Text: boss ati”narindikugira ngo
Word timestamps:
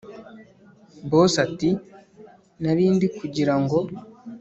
boss 1.09 1.33
ati”narindikugira 1.45 3.55
ngo 3.63 3.79